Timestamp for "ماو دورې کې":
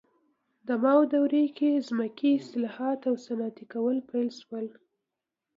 0.83-1.83